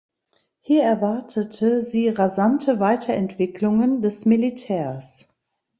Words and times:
Hier 0.61 0.81
erwartete 0.81 1.83
sie 1.83 2.09
rasante 2.09 2.79
Weiterentwicklungen 2.79 4.01
des 4.01 4.25
Militärs. 4.25 5.29